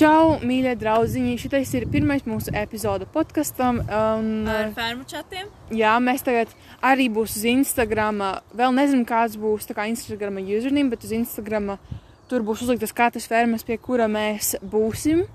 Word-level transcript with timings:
Čau, 0.00 0.38
mīļie 0.40 0.78
draugiņi! 0.80 1.34
Šis 1.36 1.74
ir 1.76 1.84
pirmais 1.92 2.22
mūsu 2.24 2.54
epizode 2.56 3.04
podkastam. 3.12 3.82
Un, 3.84 4.28
Ar 4.48 4.70
fermu 4.72 5.04
čatiem. 5.04 5.50
jā, 5.76 5.90
mēs 6.00 6.22
tagad 6.24 6.54
arī 6.80 7.10
būs 7.12 7.34
uz 7.36 7.44
Instagram. 7.44 8.22
Vēl 8.56 8.72
nezinu, 8.78 9.04
kāds 9.04 9.36
būs 9.36 9.68
kā 9.68 9.84
Instagram 9.90 10.38
username, 10.40 10.88
bet 10.94 11.04
uz 11.04 11.12
Instagram 11.12 11.74
tur 12.32 12.40
būs 12.40 12.62
uzliktas 12.64 12.96
katras 12.96 13.28
fermas, 13.28 13.60
pie 13.60 13.76
kura 13.76 14.06
mēs 14.08 14.54
būsim. 14.64 15.26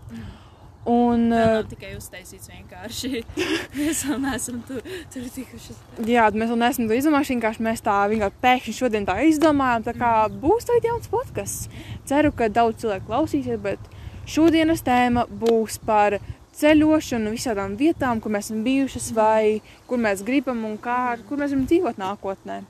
Un, 0.85 1.29
Tā 1.29 1.43
nav 1.61 1.69
tikai 1.69 1.91
uztaisīts 1.99 2.49
vienkārši. 2.49 3.21
Mēs 3.77 4.01
vēl 4.05 4.19
neesam 4.21 4.59
tur, 4.65 4.81
tur 5.13 5.29
tikuši. 5.33 5.73
jā, 6.09 6.25
mēs 6.33 6.49
vēl 6.53 6.59
neesam 6.61 6.89
to 6.89 6.97
izdomājuši. 6.97 7.33
Vienkārši 7.33 7.65
mēs 7.65 7.81
tā 7.85 7.95
vienkārši 8.09 8.41
pēkšņi 8.43 8.75
šodien 8.77 9.05
tā 9.09 9.15
izdomājām. 9.29 9.85
Tā 9.85 9.93
kā 9.97 10.11
būs 10.29 10.69
tagad 10.69 10.89
jauns 10.89 11.09
podkāsts. 11.09 11.69
Ceru, 12.05 12.33
ka 12.37 12.49
daudz 12.53 12.83
cilvēku 12.85 13.09
klausīsies, 13.09 13.57
bet 13.65 13.81
šodienas 14.29 14.83
tēma 14.85 15.25
būs 15.29 15.79
par 15.85 16.19
ceļošanu, 16.55 17.33
visādām 17.35 17.75
vietām, 17.79 18.21
kur 18.23 18.31
mēs 18.33 18.49
esam 18.49 18.63
bijušas, 18.65 19.09
vai 19.15 19.61
kur 19.89 19.99
mēs 20.01 20.23
gribam 20.25 20.63
un 20.67 20.77
kā, 20.81 21.17
kur 21.27 21.41
mēs 21.41 21.51
gribam 21.51 21.67
dzīvot 21.71 21.99
nākotnē. 22.01 22.61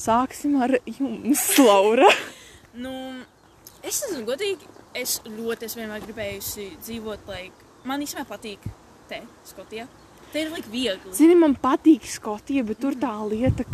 Sāksim 0.00 0.56
ar 0.64 0.78
jums, 0.88 1.44
Laura. 1.66 2.08
Nu, 2.74 2.94
es 3.82 4.00
nezinu, 4.04 4.24
godīgi. 4.30 4.72
Es 4.94 5.18
ļoti 5.26 5.66
esmu 5.66 5.82
vienmēr 5.82 6.02
gribējusi 6.06 6.68
dzīvot, 6.84 7.26
like, 7.26 7.68
man 7.86 8.02
īstenībā 8.04 8.28
patīk 8.28 8.62
te, 9.10 9.20
Skotijā. 9.46 9.88
Te 10.30 10.44
ir, 10.44 10.52
like, 10.54 10.70
viegli. 10.70 11.14
Zini, 11.14 11.34
man 11.38 11.56
patīk 11.58 12.06
Skotija, 12.06 12.62
bet 12.66 12.78
tur 12.82 12.94
tā 12.98 13.10
lieta, 13.26 13.66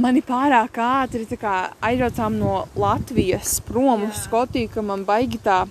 man 0.00 0.18
ir 0.18 0.24
pārāk 0.26 0.78
ātri 0.80 1.24
aizbraucām 1.24 2.38
no 2.38 2.64
Latvijas 2.78 3.58
prom 3.64 4.08
uz 4.08 4.24
Skotiju, 4.24 4.70
ka 4.74 4.82
man 4.82 5.04
baigi 5.06 5.40
tā 5.42 5.64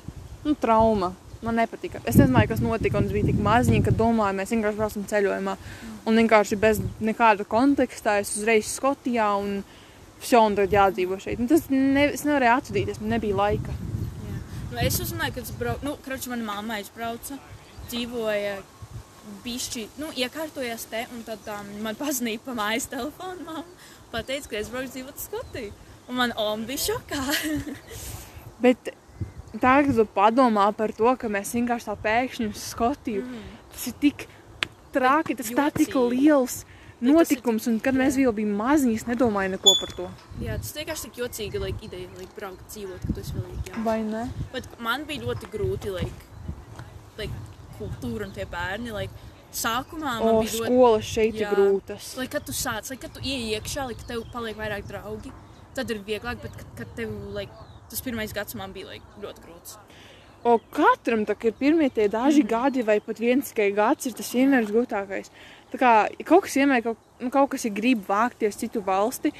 nu, 0.45 0.55
trauma. 0.55 1.13
Man 1.43 1.57
nepatika. 1.59 1.99
Es 2.07 2.15
nezināju, 2.15 2.53
kas 2.53 2.61
notika. 2.63 3.01
Es 3.03 3.11
biju 3.11 3.27
tik 3.27 3.39
maziņa, 3.43 3.83
ka 3.83 3.91
domāju, 3.99 4.37
mēs 4.37 4.53
vienkārši 4.53 4.79
braucam 4.79 5.07
ceļojumā. 5.11 5.55
Un 6.07 6.19
vienkārši 6.21 6.59
bez 6.59 6.79
nekāda 7.03 7.43
konteksta 7.47 8.17
es 8.21 8.31
uzreiz 8.37 8.69
Skotijā 8.71 9.27
un 9.39 9.57
Fjonu 10.23 10.55
tagad 10.55 10.71
jādzīvo 10.77 11.17
šeit. 11.19 11.41
Un 11.43 11.49
tas 11.51 11.65
ne, 11.67 12.05
es 12.15 12.23
nevarēju 12.23 12.53
atsudīties, 12.53 13.01
man 13.01 13.17
nebija 13.17 13.35
laika. 13.35 13.73
Jā. 14.23 14.37
Nu, 14.69 14.77
es 14.85 15.01
uzzināju, 15.03 15.35
ka 15.35 15.43
tas 15.43 15.57
brauc, 15.59 15.83
nu, 15.83 15.97
kraču 16.05 16.31
mana 16.31 16.47
mamma 16.47 16.77
aizbrauca, 16.79 17.35
dzīvoja 17.91 18.53
bišķi, 19.43 19.87
nu, 20.01 20.09
iekārtojās 20.19 20.85
te, 20.91 21.05
un 21.15 21.23
tad 21.27 21.47
um, 21.53 21.69
man 21.85 21.95
pazinīja 21.99 22.41
pa 22.45 22.55
mājas 22.57 22.89
telefonu 22.91 23.45
mamma, 23.47 23.63
pateica, 24.11 24.49
ka 24.51 24.59
es 24.59 24.69
braucu 24.73 24.91
dzīvot 24.97 25.21
Skotiju. 25.23 25.71
Un 26.09 26.17
man 26.19 26.33
oma 26.35 26.65
bija 26.67 26.81
šokā. 26.91 27.21
Bet 28.63 28.91
tagad, 29.61 29.87
kad 29.93 29.95
tu 30.01 30.05
padomā 30.15 30.67
par 30.75 30.91
to, 30.95 31.09
ka 31.19 31.29
mēs 31.31 31.53
vienkārši 31.55 31.87
tā 31.91 31.95
pēkšņi 32.03 32.49
uz 32.51 32.63
Skotiju, 32.73 33.23
Mm. 33.23 33.49
tas 33.73 33.87
ir 33.87 33.93
tik 34.03 34.27
traki, 34.93 35.35
tas 35.39 35.49
tā 35.49 35.69
tik 35.73 35.95
liels 35.95 36.59
tas 36.63 36.65
ir- 37.01 37.07
notikums, 37.13 37.65
un 37.67 37.79
kad 37.83 37.95
mēs 37.95 38.15
jā. 38.19 38.27
vēl 38.27 38.33
bijām 38.37 38.53
maziņi, 38.59 38.93
es 38.95 39.03
nedomāju 39.09 39.55
neko 39.55 39.73
par 39.79 39.91
to. 39.97 40.09
Jā, 40.43 40.57
tas 40.57 40.71
vienkārši 40.77 41.07
tik 41.09 41.17
jocīgi, 41.23 41.59
like, 41.59 41.79
ideja, 41.83 42.07
like, 42.19 42.31
braukt, 42.37 42.63
dzīvot, 42.71 43.01
ka 43.07 43.13
tu 43.13 43.19
esi 43.23 43.33
vēl 43.33 43.49
jauns. 43.71 43.83
Vai 43.85 44.01
ne? 44.03 44.27
Bet 44.53 44.67
man 44.79 45.03
bija 45.05 45.23
ļoti 45.25 45.49
grūti, 45.51 45.91
like, 45.95 46.29
like 47.17 47.33
kultūra 47.79 48.25
un 48.27 48.31
tie 48.35 48.45
bērni, 48.45 48.91
like, 48.91 49.11
sākumā 49.53 50.15
man 50.19 50.35
O, 50.35 50.39
bija 50.41 50.53
ļoti, 50.59 50.69
skolas 50.71 51.05
šeit 51.05 51.35
ir 51.35 51.41
Jā. 51.45 51.51
grūtas. 51.53 52.17
like, 52.17 52.31
kad 52.31 52.45
tu 52.45 52.51
sāc, 52.57 52.89
like, 52.89 53.01
kad 53.01 53.13
tu 53.13 53.19
ieej 53.21 53.59
iekšā, 53.59 53.87
like, 53.87 54.03
tev 54.09 54.23
paliek 54.33 54.57
vairāk 54.57 54.87
draugi, 54.89 55.31
tad 55.75 55.89
ir 55.91 55.99
vieglāk, 56.05 56.41
bet 56.41 56.55
kad, 56.57 56.67
kad 56.77 56.95
tev, 56.95 57.09
like, 57.33 57.51
tas 57.89 58.01
pirmais 58.01 58.33
gads 58.33 58.55
man 58.55 58.73
bija, 58.73 58.87
like, 58.95 59.05
ļoti 59.21 59.45
grūts. 59.45 59.77
O, 60.43 60.57
katram 60.75 61.21
ir 61.29 61.53
pirmie 61.55 61.89
tie 61.93 62.09
daži 62.09 62.41
Mhm. 62.43 62.47
gadi, 62.49 62.81
vai 62.81 62.99
pat 62.99 63.17
viens 63.17 63.51
tikai 63.53 63.73
gads, 63.73 64.05
ir 64.07 64.11
tas 64.13 64.29
vienmēr 64.33 64.65
grūtākais. 64.67 65.29
Tā 65.71 65.77
kā 65.79 66.23
kaut 66.25 66.43
kas 66.43 66.55
vienmēr, 66.55 66.83
kaut, 66.83 66.97
nu, 67.19 67.29
kaut 67.29 67.49
kas 67.51 67.63
ir 67.65 67.71
grib 67.71 68.03
vākties 68.05 68.57
citu 68.57 68.81
valsti, 68.83 69.31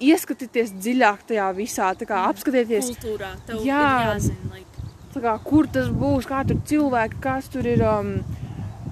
ieskatieties 0.00 0.72
dziļāk 0.76 1.24
tajā 1.26 1.48
visā, 1.56 1.90
tā 1.96 2.06
kā 2.06 2.20
apskatieties, 2.30 2.90
Kultūrā 2.92 3.32
tev 3.46 3.64
Jā. 3.64 3.80
ir 3.80 4.20
jāzina, 4.20 4.50
like, 4.52 4.75
kā, 5.24 5.36
kur 5.44 5.68
tas 5.72 5.88
būs, 5.92 6.28
kā 6.28 6.42
tur 6.48 6.60
cilvēki, 6.68 7.22
kas 7.22 7.52
tur 7.52 7.68
ir. 7.68 7.84
Um, 7.86 8.18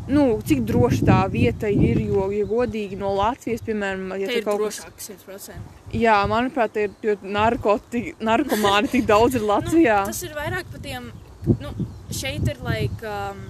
Nu, 0.05 0.25
cik 0.45 0.67
droši 0.69 1.07
tā 1.09 1.23
vieta 1.33 1.71
ir, 1.73 1.97
jo, 2.05 2.27
ja 2.29 2.45
godīgi 2.45 2.99
no 3.01 3.15
Latvijas, 3.17 3.63
piemēram, 3.65 4.11
ja 4.21 4.29
te 4.29 4.35
ir 4.37 4.45
kaut 4.45 4.61
kas 4.61 4.83
drošāk 4.83 4.99
100%. 5.25 5.79
Jā, 5.97 6.19
manuprāt, 6.29 6.77
ir 6.77 6.93
jo 7.01 7.15
narkoti, 7.23 8.03
narkomāni 8.21 8.91
tik 8.93 9.07
daudz 9.09 9.39
ir 9.39 9.47
Latvijā. 9.49 10.03
Nu, 10.05 10.13
tas 10.13 10.21
ir 10.27 10.35
vairāk 10.37 10.69
par 10.75 10.83
tiem, 10.85 11.09
nu, 11.63 11.73
šeit 12.13 12.45
ir, 12.53 12.61
like, 12.67 13.01
um, 13.09 13.41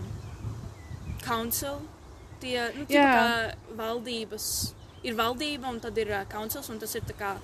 council, 1.25 1.83
tie, 2.45 2.69
nu, 2.77 2.87
tie 2.87 3.03
kā 3.03 3.75
valdības, 3.75 4.49
ir 5.03 5.19
valdība 5.19 5.75
un 5.75 5.83
tad 5.83 5.99
ir 5.99 6.15
uh, 6.15 6.23
councils, 6.31 6.71
un 6.71 6.79
tas 6.79 6.95
ir 6.95 7.03
tā 7.11 7.19
kā, 7.19 7.35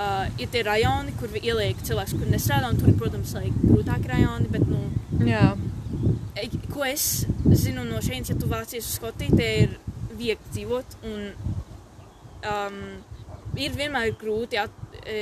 uh, 0.00 0.24
ir 0.40 0.48
tie 0.52 0.62
rajoni, 0.66 1.14
kur 1.20 1.34
ieliek 1.40 1.80
cilvēks, 1.86 2.16
kur 2.16 2.30
nestrādā, 2.30 2.70
un 2.72 2.80
tur 2.80 2.90
ir, 2.92 2.96
protams, 3.00 3.34
like, 3.36 3.54
grūtāki 3.66 4.10
rajoni, 4.10 4.50
bet, 4.54 4.66
nu, 4.70 4.80
Jā, 5.26 5.50
e- 6.40 6.48
ko 6.72 6.84
es 6.86 7.26
zinu 7.60 7.84
no 7.84 8.00
šeit, 8.04 8.30
ja 8.30 8.36
tu 8.38 8.48
vācies 8.48 8.86
uz 8.86 8.96
Skotiju, 8.96 9.36
te 9.36 9.48
ir 9.64 9.74
viegli 10.16 10.54
dzīvot, 10.54 10.96
un 11.10 11.26
um, 12.48 12.78
ir 13.60 13.76
vienmēr 13.76 14.14
grūti 14.20 14.60
at, 14.60 14.72
e, 15.04 15.18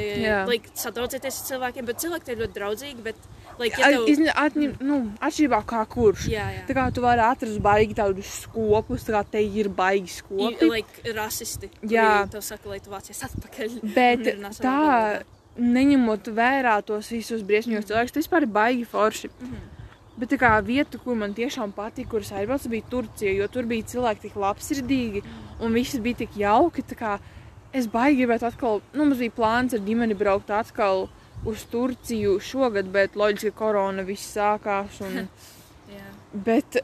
like, 0.49 0.71
sadraudzēties 0.79 1.41
ar 1.43 1.49
cilvēkiem, 1.51 1.89
bet 1.89 2.05
cilvēki 2.05 2.35
ir 2.35 2.43
ļoti 2.45 2.59
draudzīgi, 2.61 3.07
bet, 3.09 3.28
like, 3.61 3.79
ja 3.81 3.91
tev... 3.95 4.05
izņa- 4.13 4.35
atņem, 4.45 4.75
nu, 4.89 4.99
atšķirībā 5.21 5.61
kā 5.69 5.81
kurš. 5.91 6.27
Jā, 6.33 6.47
jā. 6.55 6.65
Tā 6.69 6.77
kā 6.79 6.85
tu 6.95 7.05
vari 7.05 7.25
atrast 7.25 7.61
baigi 7.65 7.97
tādus 7.99 8.31
skopus, 8.45 9.07
tā 9.07 9.17
kā 9.17 9.23
te 9.37 9.43
ir 9.43 9.69
baigi 9.69 10.13
skopi. 10.19 10.69
like, 10.71 11.03
rasisti. 11.17 11.71
Jā. 11.83 12.27
Tev 12.33 12.45
saka, 12.47 12.69
lai 12.73 12.81
tu 12.85 12.93
vācies 12.93 13.23
atpakaļ. 13.29 13.81
Bet 13.97 14.29
tā, 14.67 15.23
neņemot 15.59 16.31
vērā 16.37 16.77
tos 16.87 17.11
visus 17.13 17.43
briesmīgos 17.47 17.89
cilvēkus, 17.89 18.15
tas 18.15 18.25
vispār 18.25 18.47
ir 18.47 18.55
baigi 18.59 18.87
forši. 18.89 19.33
Mhm. 19.41 19.67
Bet 20.19 20.33
tā 20.33 20.39
kā 20.41 20.51
vieta, 20.67 20.99
kur 20.99 21.15
man 21.15 21.31
tiešām 21.31 21.71
patika, 21.77 22.11
kuras 22.17 22.33
aizbraucu, 22.35 22.71
bija 22.73 22.87
Turcija, 22.91 23.35
jo 23.39 23.47
tur 23.55 23.69
bija 23.71 23.87
cilvēki 23.87 24.25
tik 24.27 24.39
labsirdīgi 24.43 25.23
un 25.63 25.77
viss 25.77 26.01
bija 26.03 26.25
tik 26.25 26.35
jauki. 26.41 26.83
tā 26.83 26.99
kā 26.99 27.19
Es 27.69 27.85
baigi 27.87 28.23
gribētu 28.23 28.47
atkal, 28.49 28.79
nu, 28.95 29.05
mums 29.05 29.19
bija 29.21 29.35
plāns 29.37 29.75
ar 29.77 29.83
ģimeni 29.85 30.15
braukt 30.17 30.49
atkal 30.49 31.03
uz 31.47 31.65
Turciju 31.71 32.39
šogad, 32.43 32.91
bet 32.95 33.17
loģiski, 33.19 33.53
ka 33.53 33.65
korona 33.65 34.05
viss 34.07 34.35
sākās. 34.37 35.01
Un, 35.07 35.29
bet, 36.49 36.81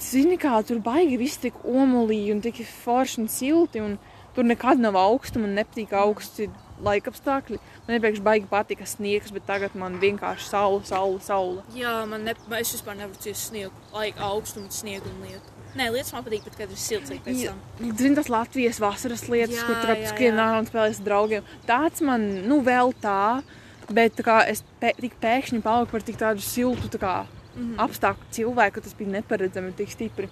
zini, 0.00 0.38
kā 0.40 0.60
tur 0.66 0.80
baigi 0.84 1.20
viss 1.20 1.42
tik 1.42 1.60
omulīgi 1.64 2.34
un 2.36 2.42
tik 2.44 2.62
forši 2.84 3.22
un 3.24 3.30
silti. 3.32 3.84
Un 3.84 3.98
tur 4.34 4.46
nekad 4.46 4.80
nav 4.80 4.96
augstuma 4.96 5.48
un 5.48 5.56
nepatīk 5.58 5.92
augsti 5.96 6.48
laikapstākļi. 6.84 7.58
Man 7.86 7.96
iepriekš 7.96 8.22
baigi 8.24 8.48
patika 8.50 8.86
sniegs, 8.88 9.32
bet 9.34 9.46
tagad 9.48 9.74
man 9.78 9.98
vienkārši 10.02 10.46
saule, 10.48 10.82
saule, 10.88 11.20
saule. 11.24 11.64
Jā, 11.76 12.00
man 12.08 12.24
ne, 12.28 12.36
es 12.60 12.74
vispār 12.76 12.96
nevaru 12.98 13.20
ciest 13.20 13.50
sniegu, 13.50 13.74
like, 13.92 14.20
augstumu, 14.24 14.70
sniegu 14.72 15.10
un 15.12 15.26
lietu. 15.26 15.59
Nē, 15.78 15.86
lietas 15.94 16.12
man 16.12 16.24
patīk, 16.26 16.42
bet 16.44 16.56
kad 16.58 16.70
ir 16.74 16.76
silts, 16.76 17.10
tam. 17.10 17.60
Zini, 17.96 18.14
tas 18.18 18.28
Latvijas 18.32 18.80
vasaras 18.82 19.28
lietas, 19.30 19.54
Jā, 19.54 19.66
kur 19.68 19.76
tur 19.84 19.92
jā, 19.94 20.08
skrien 20.10 20.34
jā. 20.34 20.46
ārā 20.46 20.58
un 20.58 20.66
spēlēs 20.66 20.98
ar 20.98 21.06
draugiem. 21.06 21.44
Tāds 21.68 22.00
man, 22.02 22.24
nu, 22.48 22.60
vēl 22.66 22.92
tā, 23.00 23.42
bet 23.90 24.16
tā 24.18 24.24
kā 24.26 24.38
es 24.50 24.64
pē, 24.82 24.92
tik 24.98 25.14
pēkšņi 25.22 25.62
paliku 25.62 25.92
par 25.94 26.02
tik 26.02 26.18
tādu 26.18 26.42
siltu 26.42 26.90
tā 26.90 26.98
kā, 26.98 27.14
Mhm. 27.54 27.76
apstākļu 27.82 28.28
cilvēku, 28.34 28.82
tas 28.82 28.94
bija 28.94 29.10
neparedzami 29.20 29.72
tik 29.76 29.90
stipri. 29.90 30.28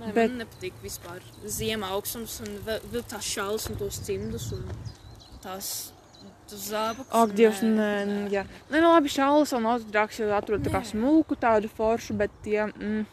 Nē, 0.00 0.12
bet- 0.14 0.30
Man 0.30 0.46
nepatīk 0.46 0.72
vispār 0.82 1.20
ziemā 1.46 1.88
augstums 1.92 2.40
un 2.40 2.58
vēl, 2.66 2.80
tās 3.08 3.24
šāls 3.24 3.68
un 3.70 3.76
tos 3.76 3.98
cimdus 4.00 4.52
un 4.52 4.64
tās 5.42 5.92
zābakus. 6.48 7.06
Ak, 7.12 7.30
Dievs, 7.34 7.62
nē, 7.62 8.04
nē, 8.06 8.30
jā. 8.30 8.44
Nē, 8.70 8.80
nu, 8.80 8.88
labi, 8.92 9.08
šālas 9.08 9.52
vēl 9.52 9.62
nav 9.62 9.80
traks, 9.90 10.18
jo 10.18 10.28
atrod 10.36 10.62
tā 10.64 10.70
kā 10.72 10.82
smulku 10.84 11.36
tādu 11.36 11.68
foršu, 11.70 12.16
bet 12.16 12.30
tie, 12.42 12.66
mm, 12.66 13.06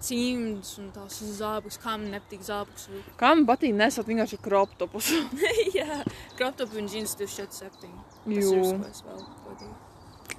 Cimdus 0.00 0.78
un 0.80 0.88
tās 0.94 1.18
zābakus, 1.36 1.76
man 1.84 2.06
nepatīk 2.14 2.44
zābakus. 2.46 2.88
man 3.36 3.44
patīk 3.48 3.74
nesat 3.76 4.08
vienkārši 4.08 4.40
crop 4.40 4.72
topus. 4.80 5.10
Jā, 5.78 6.00
kroptopu 6.38 6.80
un 6.80 6.88
džins 6.88 7.12
247. 7.20 7.92
Tas 8.24 8.40
Jū. 8.40 9.70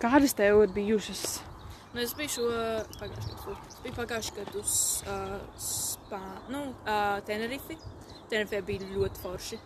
Kādas 0.01 0.33
tev 0.37 0.63
ir 0.65 0.73
bijušas? 0.73 1.41
Nu, 1.91 1.99
es 2.01 2.13
biju 2.15 2.31
šo 2.31 2.47
pagājušajā 2.97 3.37
gadā. 3.43 3.55
Es 3.67 3.81
biju 3.83 3.97
pagājušajā 3.97 4.37
gadā 4.39 4.61
uz 4.61 4.75
uh, 5.05 5.35
Spā, 5.59 6.21
nu, 6.53 6.63
uh, 6.85 7.19
Tenerifi. 7.27 7.77
Tenerifē 8.31 8.63
bija 8.65 8.87
ļoti 8.95 9.21
forši. 9.21 9.59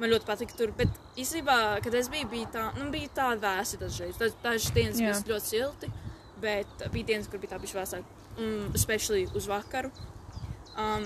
Man 0.00 0.12
ļoti 0.14 0.28
patika 0.28 0.56
tur, 0.56 0.72
bet 0.78 0.94
īstenībā, 1.20 1.58
kad 1.84 1.94
es 1.98 2.08
biju, 2.10 2.30
bija 2.30 2.48
tā, 2.54 2.64
nu, 2.78 2.88
bija 2.94 3.10
tā 3.18 3.28
vēsi 3.42 3.80
dažreiz. 3.82 4.16
Daž, 4.20 4.38
dažas 4.44 4.72
dienas 4.74 5.02
bija 5.02 5.18
ļoti 5.34 5.50
silti, 5.50 5.90
bet 6.42 6.86
bija 6.94 7.12
dienas, 7.12 7.28
kur 7.28 7.42
bija 7.42 7.52
tā 7.52 7.60
bišķi 7.62 7.80
vēsāk. 7.82 8.21
Un, 8.38 8.70
especially 8.74 9.26
uz 9.36 9.46
vakaru. 9.50 9.90
Um, 10.78 11.04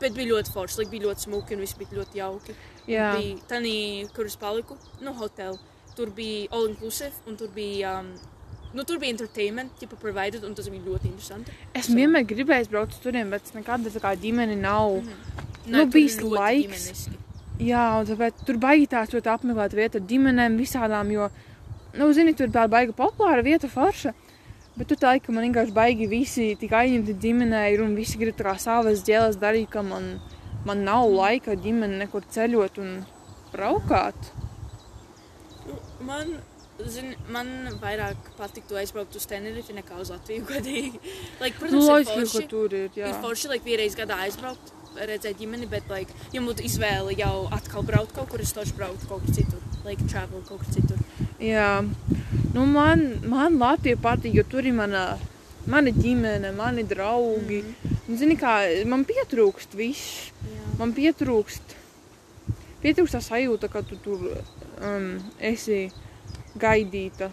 bet 0.00 0.16
bija 0.16 0.34
ļoti 0.34 0.52
forši, 0.52 0.80
like, 0.80 0.90
bija 0.92 1.06
ļoti 1.08 1.28
smuki 1.28 1.54
un 1.56 1.62
viss 1.62 1.78
bija 1.78 2.00
ļoti 2.00 2.20
jauki. 2.20 2.56
Jā. 2.90 3.12
Bija 3.16 3.36
tanī, 3.50 3.76
kur 4.16 4.26
es 4.26 4.36
paliku, 4.40 4.78
nu, 5.00 5.14
hoteli. 5.20 5.60
Tur 5.96 6.10
bija 6.12 6.50
all 6.52 6.68
inclusive 6.68 7.14
un 7.26 7.38
tur 7.40 7.52
bija 7.54 8.00
um, 8.02 8.16
Nu, 8.76 8.82
tur 8.84 8.98
bija 9.00 9.14
entertainment, 9.14 9.70
tipa 9.80 9.96
provided, 9.96 10.42
un 10.44 10.52
tas 10.52 10.66
bija 10.68 10.82
ļoti 10.84 11.08
interesanti. 11.08 11.52
Esmu 11.78 11.94
vienmēr 11.96 12.26
gribējis 12.28 12.68
braukt 12.68 12.92
uz 12.92 13.00
turiem, 13.00 13.30
bet 13.32 13.46
es 13.46 13.54
nekad 13.56 13.86
tā 13.88 14.02
kā 14.02 14.10
ģimeni 14.20 14.58
nav. 14.60 14.98
Nē, 15.06 15.14
Nu, 15.66 15.80
tur 15.80 15.88
bijis 15.94 16.18
ļoti 16.20 16.36
laiks. 16.36 16.84
ģimeniski. 16.84 17.16
Jā, 17.66 17.84
un 17.98 18.06
tāpēc 18.10 18.42
tur 18.46 18.58
baigi 18.60 18.86
tās 18.92 19.10
ļoti 19.14 19.30
apmeklēt 19.32 19.74
vietu 19.74 19.98
ar 19.98 20.04
ģimenēm 20.10 20.58
visādām, 20.60 21.10
jo, 21.14 21.30
nu, 21.96 22.10
zini, 22.12 22.34
tur 22.36 22.52
tāda 22.52 22.68
baiga 22.70 22.92
populāra 22.94 23.42
vieta 23.42 23.70
forša. 23.72 24.12
Bet 24.76 24.92
tā 24.92 25.14
laika 25.14 25.32
man 25.32 25.46
vienkārši 25.46 25.72
baigi 25.76 26.06
visi 26.10 26.50
tik 26.60 26.74
aizņemti 26.76 27.14
ģimenē 27.22 27.62
ir 27.72 27.80
un 27.84 27.94
visi 27.96 28.18
grib 28.20 28.36
kā 28.36 28.52
savas 28.60 29.04
ģēles 29.06 29.38
darīt, 29.40 29.70
ka 29.72 29.80
man, 29.82 30.18
man 30.68 30.82
nav 30.84 31.08
laika 31.08 31.54
ar 31.54 31.62
ģimeni 31.64 31.96
nekur 32.02 32.26
ceļot 32.34 32.82
un 32.82 32.98
braukāt. 33.54 34.28
Nu, 35.66 35.78
Man, 36.06 36.36
zin, 36.92 37.14
man 37.32 37.48
vairāk 37.80 38.28
patiktu 38.36 38.76
aizbraukt 38.78 39.16
uz 39.16 39.24
Tenerife 39.26 39.74
nekā 39.74 39.96
uz 40.02 40.12
Latviju, 40.12 40.44
godīgi. 40.52 41.00
Like, 41.40 41.56
Nu, 41.56 41.62
protams, 41.62 41.72
ir 41.72 41.90
loģiski, 41.90 42.20
ka 42.20 42.32
forši, 42.36 42.48
tur 42.52 42.76
ir, 42.76 42.90
jā. 43.00 43.08
ir 43.10 43.20
forši, 43.24 43.50
like, 43.54 43.64
vienreiz 43.66 43.96
gadā 43.98 44.20
aizbraukt, 44.26 44.74
redzēt 44.96 45.40
ģimeni, 45.40 45.70
bet, 45.72 45.88
like, 45.92 46.12
ja 46.36 46.44
būtu 46.44 46.68
izvēle 46.68 47.16
jau 47.16 47.34
atkal 47.56 47.84
braukt 47.88 48.12
kaut 48.16 48.28
kur, 48.32 48.44
es 48.44 48.52
toši 48.56 48.76
brauktu 48.76 49.08
kaut 49.08 49.24
kur 49.24 49.40
citur. 49.40 49.64
Like, 49.88 50.04
travel 50.12 50.44
kaut 50.44 50.60
kur 50.62 50.76
citur. 50.76 51.00
Jā, 51.42 51.84
nu 52.54 52.66
man, 52.70 53.02
man 53.28 53.58
Latvija 53.60 53.98
patīk, 54.00 54.38
jo 54.38 54.44
tur 54.48 54.64
ir 54.64 54.76
mana, 54.76 55.18
mana 55.68 55.92
ģimene, 55.92 56.52
mani 56.56 56.84
draugi. 56.84 57.62
Mm 57.62 57.74
-hmm. 57.74 58.16
Zini, 58.16 58.36
kā 58.36 58.84
man 58.86 59.04
pietrūkst 59.04 59.74
viss. 59.76 60.30
Jā. 60.46 60.78
Man 60.78 60.92
pietrūkst, 60.94 61.74
pietrūkst 62.82 63.16
tā 63.16 63.20
sajūta, 63.20 63.68
ka 63.68 63.82
tu 63.82 63.96
tur 63.96 64.20
um, 64.80 65.18
esi 65.38 65.90
gaidīta. 66.58 67.30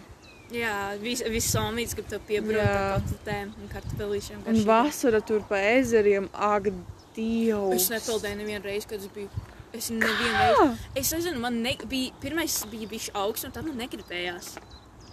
Jā, 0.54 0.98
viss 1.00 1.24
vis 1.30 1.46
somīts, 1.54 1.94
grib 1.94 2.06
tev 2.10 2.20
piebraukt 2.28 2.60
Jā. 2.60 2.94
ar 2.94 3.00
kotletēm 3.00 3.54
un 3.60 3.70
kartupelīšiem. 3.72 4.42
Un 4.46 4.60
vasara 4.68 5.20
tur 5.20 5.42
pa 5.48 5.56
ezeriem, 5.56 6.28
ak, 6.32 6.68
Dievs! 7.14 7.76
Es 7.76 7.90
nepildēju 7.92 8.36
nevienu 8.40 8.66
reizi, 8.66 8.88
kad 8.90 8.98
es 8.98 9.10
biju. 9.14 9.30
Es 9.74 9.90
nevienu. 9.90 10.68
Es 10.94 11.10
nezinu, 11.10 11.40
man 11.42 11.60
ne, 11.64 11.74
bija, 11.90 12.14
pirmais 12.22 12.60
bija 12.70 12.88
bijis 12.90 13.08
augsts, 13.18 13.48
un 13.48 13.54
tad 13.54 13.66
man 13.66 13.80
negribējās. 13.82 14.54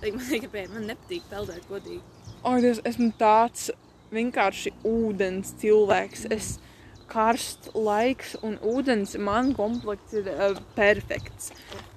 Like, 0.02 0.16
man 0.18 0.28
negribēja, 0.30 0.70
man 0.76 0.86
nepatīk 0.92 1.26
peldēt 1.32 1.66
godīgi. 1.70 2.02
O, 2.46 2.54
Dievs, 2.62 2.82
esmu 2.86 3.10
tāds 3.18 3.72
vienkārši 4.14 4.76
ūdens 4.86 5.56
cilvēks. 5.62 6.28
Es 6.34 6.52
karsts 7.12 7.74
laiks 7.76 8.38
un 8.46 8.56
ūdens 8.64 9.18
man 9.20 9.52
komplekts 9.58 10.16
ir 10.22 10.30
uh, 10.32 10.56
perfekts. 10.78 11.52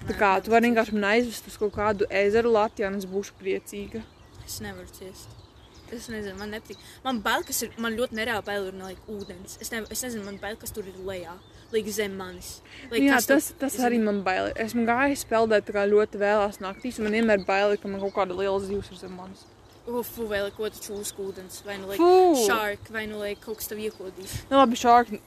Tā 0.09 0.17
kā 0.17 0.33
tu 0.43 0.53
vari 0.53 0.71
vienkārši 0.71 0.97
man 0.97 1.09
aizvest 1.13 1.49
uz 1.51 1.61
kaut 1.61 1.77
kādu 1.77 2.09
ezeru 2.09 2.53
Latvijā, 2.57 2.91
un 2.91 2.99
es 2.99 3.09
būšu 3.09 3.37
priecīga. 3.39 4.03
Es 4.45 4.59
nevaru 4.65 4.89
ciest. 4.97 5.44
Es 5.93 6.07
nezinu, 6.09 6.37
man 6.39 6.53
nepatīk. 6.53 6.79
Man 7.03 7.19
bail, 7.25 7.43
kas 7.45 7.61
ir, 7.65 7.73
man 7.81 7.93
ļoti 7.97 8.17
nereāli 8.17 8.45
bail 8.47 8.69
no 8.73 8.87
like, 8.89 9.01
ūdens. 9.11 9.57
Es, 9.61 9.69
ne, 9.73 9.83
es 9.93 10.01
nezinu, 10.05 10.25
man 10.25 10.39
bail, 10.41 10.57
kas 10.61 10.73
tur 10.73 10.87
ir 10.89 10.95
lejā, 11.05 11.35
like, 11.73 11.91
zem 11.93 12.15
manis. 12.17 12.61
Like, 12.89 13.03
Jā, 13.03 13.19
kas 13.19 13.27
tur- 13.29 13.37
tas, 13.37 13.51
tas 13.61 13.77
arī 13.85 13.99
man 14.01 14.23
bail. 14.25 14.49
Esmu 14.55 14.85
gājis 14.87 15.25
peldēt 15.29 15.69
ļoti 15.69 16.21
vēlās 16.21 16.61
naktīs, 16.63 16.97
un 16.97 17.09
man 17.09 17.19
vienmēr 17.19 17.45
bail, 17.45 17.77
ka 17.77 17.91
man 17.91 18.01
kaut 18.01 18.15
kāda 18.17 18.37
liela 18.37 18.59
zivs 18.63 18.91
ir 18.91 19.03
zem 19.03 19.13
manis. 19.19 19.45
Ufu, 19.85 20.25
vai 20.25 20.41
like, 20.41 20.55
ko 20.57 20.65
tu 20.73 20.81
čūs 20.81 21.11
ūdens, 21.21 21.59
vai 21.61 21.77
nu 21.77 21.91
like, 21.91 22.01
shark, 22.47 22.87
vai 22.89 23.05
nu 23.05 23.19
like, 23.21 23.37
kaut 23.43 23.59
kas 23.59 23.69
tev 23.69 23.77
iekodīs. 23.77 24.39
Nu, 24.49 24.57
labi, 24.57 24.79
šādi 24.81 25.19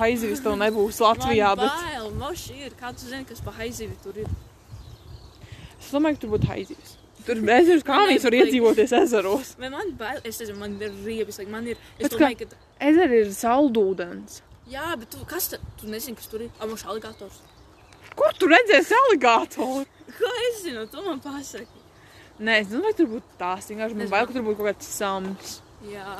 haizivis 0.00 0.40
tev 0.40 0.56
nebūs 0.56 1.02
Latvijā, 1.04 1.50
man 1.52 1.66
bet 1.66 1.82
bail, 1.84 2.08
moši 2.16 2.56
ir. 2.64 2.72
Kā 2.80 2.94
tu 2.96 3.04
zini, 3.04 3.26
kas 3.28 3.44
pa 3.44 3.52
haizivi 3.58 3.98
tur 4.00 4.16
ir? 4.24 4.30
es 5.88 5.92
domāju, 5.92 6.16
ka 6.16 6.24
tur 6.24 6.32
būtu 6.36 6.48
haizivis. 6.48 6.96
Tur 7.28 7.42
ezeras 7.54 7.84
kāmijas 7.84 8.24
var 8.24 8.32
Like- 8.34 8.48
iedzīvoties 8.48 8.94
ezeros. 9.02 9.54
Vai 9.60 9.68
man 9.74 9.92
bail, 10.00 10.20
es 10.24 10.40
nezinu, 10.40 10.58
man 10.62 10.76
ir 10.80 10.94
riebis, 11.04 11.38
like, 11.42 11.52
man 11.52 11.66
ir, 11.68 11.76
es 11.98 12.06
Bet 12.06 12.16
domāju, 12.16 12.48
ka... 12.48 12.60
Ezeri 12.88 13.20
ir 13.26 13.32
saldūdens. 13.36 14.40
Jā, 14.72 14.90
bet 15.00 15.12
tu, 15.12 15.20
kas 15.28 15.50
tad, 15.52 15.64
tu 15.80 15.88
nezini, 15.92 16.16
kas 16.16 16.28
tur 16.32 16.46
ir? 16.46 16.50
Amos 16.64 16.84
aligators. 16.88 17.38
Kur 18.18 18.34
tu 18.40 18.48
redzēsi 18.50 18.96
aligātoru? 19.02 19.84
Ko 20.18 20.32
es 20.48 20.62
zinu, 20.64 20.88
tu 20.90 21.04
man 21.04 21.20
pasaki. 21.24 21.84
Nē, 22.38 22.60
es 22.62 22.68
domāju, 22.72 22.92
ka 22.94 22.98
tur 23.02 23.08
būtu 23.14 23.38
tās. 23.40 23.70
Vienkārši 23.70 23.98
man 23.98 24.12
bail, 24.12 24.26
ka 24.28 24.36
tur 24.36 24.44
būtu 24.46 24.60
kaut 24.60 24.70
kāds 24.72 24.92
sams. 24.98 25.56
Jā. 25.88 26.18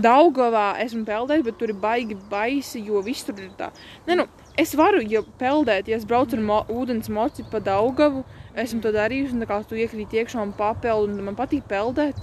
Daugavā 0.00 0.66
esmu 0.80 1.02
peldējis, 1.04 1.44
bet 1.44 1.56
tur 1.60 1.72
ir 1.72 1.76
baigi 1.80 2.16
baisi, 2.30 2.80
jo 2.86 3.02
viss 3.04 3.26
tur 3.28 3.36
ir 3.42 3.50
tā. 3.58 3.68
Nē, 4.06 4.16
nu, 4.20 4.24
es 4.60 4.72
varu, 4.78 5.02
ja 5.04 5.20
peldēt, 5.40 5.90
ja 5.92 5.98
es 6.00 6.06
braucu 6.08 6.38
ar 6.38 6.44
mo 6.44 6.60
ūdens 6.72 7.10
moci 7.12 7.44
pa 7.50 7.60
Daugavu, 7.60 8.22
esmu 8.58 8.82
to 8.84 8.92
darījusi, 8.94 9.36
un 9.36 9.46
kā 9.48 9.60
tu 9.68 9.78
iekrīt 9.78 10.14
iekšā 10.20 10.42
un 10.42 10.52
papeld, 10.56 11.12
un 11.14 11.30
man 11.30 11.38
patīk 11.38 11.66
peldēt. 11.70 12.18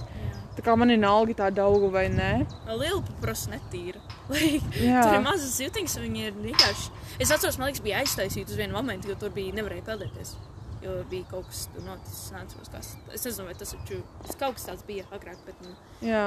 Tā 0.58 0.64
kā 0.66 0.74
man 0.74 0.90
ir 0.90 0.98
nalgi 0.98 1.36
tā 1.38 1.52
Dauga 1.54 1.86
vai 1.94 2.08
nē. 2.10 2.32
Liela 2.66 2.98
paprasa 3.06 3.52
netīra. 3.52 4.00
Tur 4.28 5.14
ir 5.14 5.22
mazas 5.22 5.54
jūtīgas, 5.62 5.94
un 6.00 6.08
viņi 6.08 6.24
ir 6.26 6.40
vienkārši. 6.48 6.90
Es 7.22 7.30
atceros, 7.30 7.60
man 7.60 7.70
liekas, 7.70 7.84
bija 7.84 8.00
aiztaisīta 8.02 8.50
uz 8.50 8.58
vienu 8.58 8.74
momentu, 8.74 9.08
jo 9.10 9.14
tur 9.18 9.30
bija 9.34 9.54
nevarēja 9.54 9.86
peldēties. 9.86 10.34
Jo 10.82 10.96
bija 11.10 11.26
kaut 11.30 11.46
kas 11.50 11.64
tur 11.74 11.86
noticis, 11.86 12.24
neatceros, 12.34 12.72
kas. 12.74 12.90
Es 13.14 13.26
nezinu, 13.26 13.46
vai 13.48 13.54
tas 13.58 13.74
ir 13.74 13.84
true. 13.86 14.02
Tas 14.26 14.38
kaut 14.38 14.58
kas 14.58 14.66
tāds 14.68 14.86
bija 14.86 15.06
agrāk, 15.14 15.38
bet 15.46 15.62
nu, 15.62 15.74
Jā. 16.02 16.26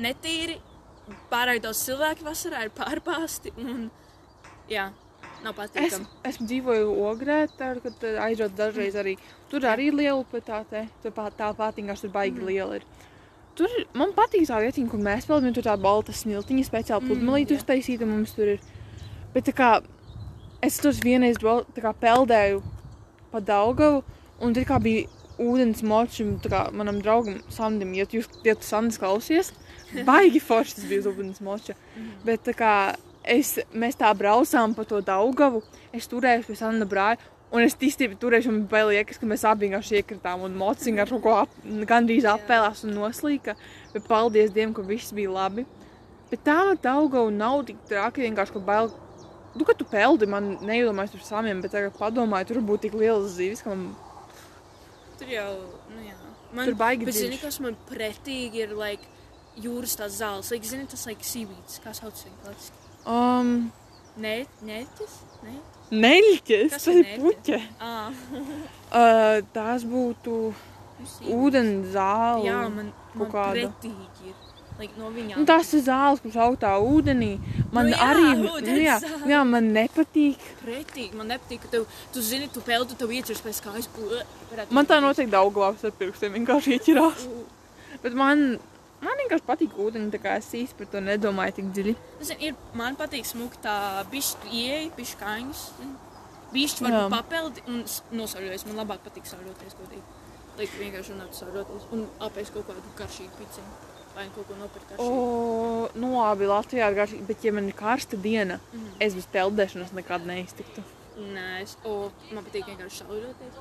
netīri. 0.00 0.60
Pārāk 1.32 1.58
daudz 1.64 1.80
cilvēku 1.88 2.22
vasarā 2.28 2.66
ir 2.68 2.72
pārpāsti, 2.76 3.50
un 3.58 3.88
jā, 4.70 4.90
nav 5.44 5.54
Es, 5.58 5.70
patīkami. 5.70 6.06
esmu 6.24 6.46
dzīvoju 6.46 6.96
Ogrē, 7.10 7.38
tad, 7.58 7.78
eh, 8.02 8.18
aizjūtu 8.26 8.56
dažreiz 8.56 8.94
arī. 8.94 9.16
Tur 9.50 9.60
arī 9.60 9.90
liela 9.92 10.22
upetāte. 10.24 10.88
Tur 11.02 11.10
pā- 11.12 11.30
tā 11.32 11.54
patīkās, 11.56 12.00
tur 12.00 12.10
baigi 12.10 12.40
liela 12.40 12.76
ir. 12.76 12.82
Tur 13.56 13.68
man 13.94 14.12
patīk 14.12 14.46
tā 14.48 14.60
vietiņa, 14.62 14.90
kur 14.90 15.00
mēs 15.00 15.26
peldam, 15.26 15.52
tur 15.54 15.62
tā 15.62 15.76
balta 15.80 16.12
smiltiņa, 16.12 16.64
speciāli 16.68 17.02
Mm, 17.02 17.08
pludmalīte 17.08 17.50
jā. 17.56 17.58
uztaisīta 17.62 18.06
mums 18.06 18.32
tur 18.34 18.44
ir. 18.48 18.60
Bet 19.34 19.44
tā 19.44 19.52
kā 19.52 19.82
es 20.62 20.78
tur 20.78 20.92
vienreiz 20.92 21.36
tā 21.38 21.80
kā 21.82 21.94
peldēju 21.94 22.62
pa 23.32 23.40
Daugavu, 23.40 24.02
un 24.40 24.54
tā 24.54 24.64
kā 24.64 24.80
bija 24.82 25.06
ūdens 25.38 25.82
močim, 25.82 26.38
tā 26.40 26.48
kā 26.50 26.72
manam 26.72 27.00
draugam 27.02 27.42
Sandim, 27.50 27.94
ja 27.94 28.04
jūs- 28.06 28.28
ja 28.44 28.54
tu 28.54 28.62
Sandis 28.62 28.98
klausies, 28.98 29.52
baigi 30.04 30.40
forši 30.40 30.74
tas 30.76 30.84
bija 30.84 31.00
uz 31.00 31.06
ūdens 31.06 31.40
moča. 31.40 31.74
Bet 32.24 32.44
tā 32.44 32.54
kā 32.54 32.96
es, 33.24 33.58
mēs 33.72 33.98
tā 34.00 34.10
braucām 34.16 34.74
pa 34.76 34.86
to 34.88 35.00
Daugavu, 35.04 35.62
es 35.96 36.08
turēju 36.10 36.46
pie 36.48 36.56
Sanda 36.58 36.88
brāļa, 36.88 37.20
un 37.50 37.64
es 37.64 37.76
tīstību 37.78 38.18
turēju, 38.20 38.52
un 38.52 38.62
man 38.70 38.88
liekas, 38.90 39.18
ka 39.20 39.28
mēs 39.28 39.44
abi 39.48 39.66
vienkārši 39.66 40.00
iekritām, 40.00 40.44
un 40.46 40.56
mociņā 40.58 41.06
kaut 41.10 41.22
ko 41.24 41.36
ap, 41.42 41.54
gandrīz 41.64 42.28
apēlās 42.30 42.84
un 42.86 42.94
noslīka, 42.98 43.56
bet 43.94 44.08
paldies 44.08 44.54
Dievam, 44.54 44.74
ka 44.76 44.86
viss 44.86 45.14
bija 45.16 45.32
labi. 45.34 45.66
Bet 46.30 46.44
tā 46.46 46.60
no 46.66 46.76
Daugava 46.78 47.30
nav 47.34 47.64
tik 47.66 47.80
traki, 47.90 48.22
vienkārši, 48.28 48.54
ka 48.54 48.62
bail. 48.62 48.92
Nu, 49.50 49.64
kad 49.66 49.74
tu 49.74 49.82
peldi, 49.90 50.28
man 50.30 50.52
neiedomājas 50.62 51.16
par 51.16 51.26
samiem, 51.26 51.58
bet 51.64 51.72
tagad 51.74 51.96
padomāju, 51.98 52.52
tur 52.52 52.60
būtu 52.62 52.86
tik 52.86 52.94
liels 53.00 53.32
zivis, 53.34 53.64
ka 53.66 53.74
man 53.74 53.88
Tur 55.20 55.28
jau, 55.28 55.48
nu 55.92 56.04
jā. 56.06 56.14
Man, 56.54 56.66
Tur 56.66 56.76
baigi 56.80 57.04
Bet 57.04 57.18
zini, 57.18 57.36
kas 57.38 57.58
man 57.60 57.74
pretīgi 57.90 58.62
ir, 58.64 58.70
like, 58.78 59.04
jūras 59.60 59.98
tās 60.00 60.16
zāles. 60.16 60.48
Like, 60.54 60.66
zini, 60.66 60.86
tas, 60.88 61.04
like, 61.10 61.26
sīvīts. 61.26 61.76
Kā 61.84 61.92
sauc 61.96 62.16
viņu 62.24 62.38
klasiski? 62.44 62.89
Um, 63.08 63.70
tas? 64.98 65.14
Nē? 65.44 65.54
neļķis, 65.90 66.74
Kas 66.74 66.84
tas 66.86 66.94
ir 66.94 67.08
puķe. 67.18 67.62
Ā, 67.80 67.94
Uh, 68.90 69.36
tās 69.54 69.84
būtu 69.86 70.50
ūdens 71.30 71.92
zāle. 71.94 72.42
Jā, 72.48 72.64
man, 72.74 72.88
man 73.14 73.28
pretīgi 73.30 74.32
ir. 74.32 74.38
Like, 74.80 74.96
no. 74.96 75.10
Nu, 75.12 75.44
tas 75.44 75.68
ir 75.76 75.82
zāles, 75.84 76.22
kuras 76.24 76.38
augtā 76.40 76.72
ūdenī. 76.80 77.34
Man 77.70 77.90
Nu 77.90 77.92
jā, 77.92 78.06
arī 78.08 78.24
nu, 78.40 78.78
jā, 78.80 78.96
jā, 79.28 79.42
man 79.44 79.68
nepatīk. 79.76 80.40
pretīgi. 80.64 81.12
Man 81.20 81.30
nepatīk, 81.30 81.62
ka 81.66 81.70
tev, 81.76 81.84
tu 82.10 82.24
zini, 82.24 82.48
tu 82.50 82.64
peldi, 82.66 82.96
tev 82.98 83.12
ieceras 83.12 83.44
pēc 83.44 83.60
kājas. 83.62 83.90
Man 84.72 84.88
tā 84.90 84.98
noteikti 85.04 85.34
daudzglābs 85.36 85.84
ar 85.84 85.94
pirkstiem 86.00 86.34
vienkārši 86.40 86.78
ieķirās. 86.78 87.28
Bet 88.02 88.16
man, 88.18 88.56
man 89.02 89.16
vienkārši 89.22 89.46
patīk 89.48 89.76
ūdeni, 89.80 90.10
tā 90.12 90.18
kā 90.22 90.36
es 90.40 90.48
īsti 90.54 90.76
par 90.78 90.86
to 90.92 91.00
nedomāju 91.00 91.54
tik 91.60 91.70
dziļi. 91.76 91.94
Zini, 92.20 92.48
ir, 92.50 92.54
man 92.74 92.96
patīk 93.00 93.24
smukt 93.28 93.60
tā 93.64 93.76
bišķi 94.12 94.50
ieeja, 94.52 94.90
bišķi 94.96 95.20
kājas. 95.20 95.64
Bišķi 96.52 96.82
var 96.88 97.10
papeldi 97.12 97.62
un 97.68 97.84
s- 97.86 98.02
nosauļoties. 98.12 98.66
Man 98.66 98.80
labāk 98.82 99.04
patīk 99.06 99.24
sauļoties, 99.30 99.76
godīgi. 99.78 100.02
Like, 100.58 100.72
vienkārši 100.80 101.14
runāt 101.14 101.36
sauļoties 101.38 101.86
un 101.94 102.06
apēst 102.26 102.52
kaut 102.52 102.66
kādu 102.68 102.82
karšīgu 102.98 103.36
piciņu. 103.38 103.72
Vai 104.16 104.24
kaut 104.34 104.48
ko 104.48 104.54
nopirkt 104.58 104.88
karšīgu. 104.90 105.20
O, 105.20 105.88
nu 105.94 106.08
labi, 106.18 106.48
Latvijā 106.50 106.88
ir 106.90 106.96
garšīgi, 106.98 107.26
bet 107.28 107.44
ja 107.46 107.52
man 107.52 107.68
ir 107.70 107.72
karsta 107.78 108.16
diena, 108.20 108.58
Mhm. 108.72 108.88
es 109.00 109.14
bez 109.14 109.26
peldēšanas 109.32 109.92
nekad 109.94 110.26
neiztiktu. 110.26 110.82
Nē, 111.20 111.62
es, 111.62 111.76
o, 111.84 112.10
man 112.32 112.44
patīk 112.44 112.66
vienkārši 112.66 113.04
sauļoties. 113.04 113.54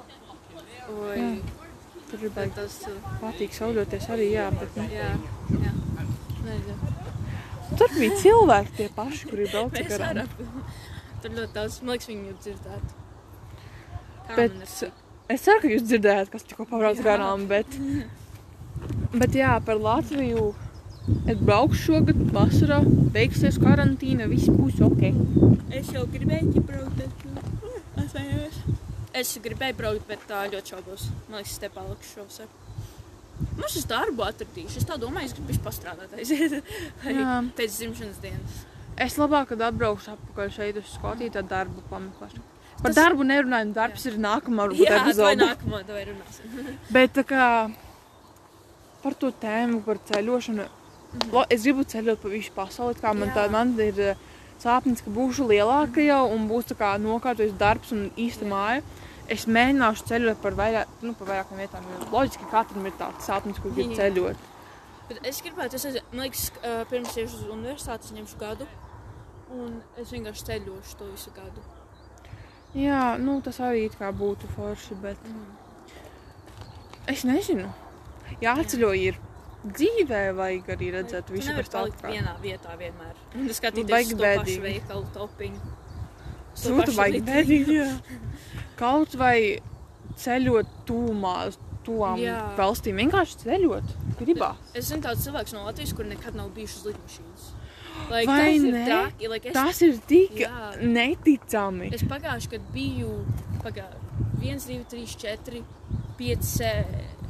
Oi, 0.89 1.17
Jā. 1.17 1.68
Tur 2.09 2.23
ir 2.23 2.31
bet 2.33 2.37
baigi 2.37 2.55
tas, 2.57 2.77
patīk 3.21 3.57
sauļoties 3.57 4.07
arī, 4.15 4.29
jā, 4.33 4.47
bet 4.59 4.79
nu, 4.79 4.85
jā, 4.93 5.09
jā. 5.65 5.73
Nezinu. 6.45 6.93
tur 7.77 7.91
bija 7.97 8.21
cilvēki 8.23 8.77
tie 8.79 8.87
paši, 8.95 9.27
kuri 9.29 9.49
brauca 9.51 9.83
garām. 9.91 10.23
Tur 11.19 11.35
ļoti 11.35 11.53
daudz, 11.57 11.81
man 11.83 11.95
liekas, 11.95 12.09
viņi 12.09 12.31
jau 12.31 12.39
dzirdētu. 12.45 12.95
Kā 14.29 14.39
Bet 14.39 14.57
es 14.63 15.43
ceru, 15.45 15.59
ka 15.61 15.73
jūs 15.75 15.85
dzirdējāt, 15.85 16.31
kas 16.33 16.47
tikko 16.49 16.65
pabrauc 16.69 17.03
garām, 17.05 17.45
bet 17.49 17.77
Bet 19.13 19.33
jā, 19.35 19.55
par 19.65 19.79
Latviju. 19.81 20.51
Es 21.25 21.39
braukšu 21.41 21.79
šogad 21.81 22.19
vasarā, 22.35 22.77
beigsies 23.15 23.57
karantīna, 23.61 24.27
viss 24.29 24.51
būs 24.53 24.77
ok. 24.85 25.07
Es 25.73 25.89
jau 25.95 26.03
gribēju 26.13 26.61
braukt, 26.67 26.99
bet 26.99 27.23
uh, 27.25 27.79
atvainojos. 27.97 28.59
Es 29.13 29.31
gribēju 29.41 29.75
braukt, 29.79 30.05
bet 30.07 30.21
tā 30.29 30.43
ļoti 30.51 30.75
šaubos. 30.75 31.07
Man 31.29 31.39
liekas, 31.41 31.55
te 31.63 31.69
palikšu 31.73 32.11
šovasar. 32.19 32.49
Mums 33.57 33.75
uz 33.79 33.85
darbu 33.89 34.25
atradīšu. 34.27 34.77
Es 34.81 34.85
tā 34.85 34.97
domāju, 35.01 35.31
es 35.31 35.33
gribu 35.37 35.55
pastrādāt 35.65 36.13
aiziet. 36.19 36.59
Jā. 37.07 37.39
pēc 37.57 37.77
dzimšanas 37.79 38.19
dienas. 38.21 38.59
Es 38.99 39.15
labāk, 39.17 39.47
kad 39.53 39.61
atbraukšu 39.69 40.11
atpakaļ 40.13 40.49
šeit 40.53 40.77
uz 40.81 40.89
Skotiju, 40.93 41.31
tad 41.37 41.47
darbu 41.49 41.81
pameklēšu. 41.89 42.41
Par 42.79 42.91
Tas- 42.91 42.97
darbu 42.99 43.25
nerunājam, 43.27 43.71
darbs 43.75 44.05
ir 44.11 44.17
nākamā 44.21 44.65
varbūt 44.67 44.83
Jā, 44.85 44.97
vai 44.99 45.05
epizode. 45.07 45.45
nākamā, 45.45 45.81
vai 45.87 46.03
runāsim. 46.11 46.59
Bet 46.95 47.15
tā 47.17 47.23
kā 47.27 47.45
par 49.03 49.15
to 49.15 49.31
tēmu, 49.41 49.81
par 49.87 50.01
ceļošanu, 50.11 50.67
lo- 51.31 51.45
es 51.49 51.63
gribu 51.63 51.85
ceļot 51.87 52.19
pa 52.21 52.31
visu 52.35 52.51
pasauli. 52.55 52.99
Kā 52.99 53.15
man, 53.15 53.31
Jā. 53.31 53.35
tā, 53.39 53.47
man 53.55 53.71
ir 53.79 54.03
eh, 54.11 54.25
sāpnis, 54.63 55.01
ka 55.05 55.11
būšu 55.15 55.47
lielāka 55.49 56.03
jau 56.03 56.25
un 56.33 56.47
būs 56.49 56.69
tā 56.71 56.75
kā 56.79 56.93
nokārtojis 57.01 57.55
darbs 57.59 57.91
un 57.95 58.09
īsta 58.17 58.45
Jā. 58.45 58.51
māja. 58.53 58.81
Es 59.29 59.45
mēģināšu 59.45 60.05
ceļot 60.09 60.39
par, 60.41 60.55
vairāk, 60.57 60.87
nu, 61.05 61.13
par 61.13 61.27
vairākām 61.27 61.59
vietām. 61.61 61.83
Loģiski, 62.11 62.47
ka 62.49 62.63
katram 62.63 62.85
ir 62.89 62.95
tāds 62.97 63.27
sapnis, 63.29 63.59
kur 63.61 63.71
grib 63.75 63.91
Jā. 63.93 63.97
ceļot. 64.03 64.47
Bet 65.09 65.19
es 65.25 65.41
gribētu, 65.41 65.75
es, 65.77 65.85
aiz- 65.85 66.01
man 66.11 66.25
liekas, 66.25 66.47
pirms 66.89 67.15
iešu 67.17 67.35
uz 67.43 67.43
universitāti, 67.53 68.09
es 68.09 68.15
ņemšu 68.17 68.39
gadu. 68.41 68.67
Un 69.53 69.81
es 69.97 70.11
vienkārši 70.13 70.45
ceļošu 70.49 70.97
to 70.97 71.05
visu 71.11 71.31
gadu. 71.33 71.61
Jā, 72.77 73.17
nu, 73.17 73.39
tas 73.41 73.57
arī 73.65 73.87
kā 73.89 74.11
būtu 74.13 74.49
forši, 74.55 74.97
bet 75.01 75.17
es 77.09 77.23
nezinu. 77.25 77.69
Jāceļo 78.41 78.91
ir 78.97 79.17
dzīvē, 79.65 80.21
vajag 80.37 80.69
arī 80.75 80.89
redzēt 80.95 81.31
visu, 81.33 81.51
nevari 81.51 81.67
kas 81.67 81.73
palikt 81.75 82.03
tā 82.03 82.13
vienā 82.13 82.35
vietā 82.43 82.75
vienmēr. 82.79 83.17
Un 83.35 83.49
skatīties 83.53 84.13
uz 84.13 84.13
to 84.15 84.23
pašu 84.23 84.61
veikalu 84.65 85.09
topiņu. 85.15 85.73
To 86.59 86.61
Sūta 86.63 86.95
vajag 86.95 87.25
bēdīgi. 87.27 87.79
Kaut 88.81 89.15
vai 89.19 89.59
ceļot 90.19 90.71
tūmā, 90.87 91.35
tuvām 91.87 92.23
valstīm. 92.57 92.99
Vienkārši 93.03 93.39
ceļot, 93.43 93.93
gribās. 94.19 94.73
Es 94.75 94.89
zinu 94.91 95.03
tādu 95.05 95.23
cilvēku 95.27 95.55
no 95.55 95.67
Latvijas, 95.67 95.95
kur 95.95 96.07
nekad 96.07 96.37
nav 96.39 96.51
bijuši 96.55 96.79
uz 96.79 96.89
lidmašīnas. 96.91 97.47
Like, 98.09 98.31
Vai 98.31 98.55
tas 98.55 98.63
ne? 98.63 98.69
Ir 98.69 98.85
traki, 98.87 99.27
like, 99.27 99.49
es, 99.49 99.55
Tas 99.57 99.81
ir 99.83 99.97
tik 100.07 100.37
Jā. 100.39 100.69
neticami. 100.79 101.89
es 101.93 102.03
pagājuši, 102.07 102.51
kad 102.53 102.67
biju 102.73 103.09
pagājuši 103.63 104.07
1, 104.39 104.61
2, 104.65 104.85
3, 104.87 105.17
4, 105.19 105.63
5, 106.19 106.53